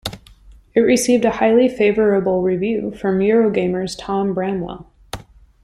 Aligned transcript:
It 0.73 0.79
received 0.79 1.25
a 1.25 1.29
highly 1.29 1.69
favourable 1.69 2.41
review 2.41 2.89
from 2.91 3.19
Eurogamer's 3.19 3.95
Tom 3.95 4.33
Bramwell. 4.33 4.87